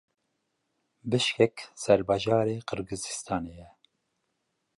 Bişkek 1.09 1.55
serbajarê 1.83 2.57
Qirgizistanê 2.67 3.53
ye. 3.59 3.69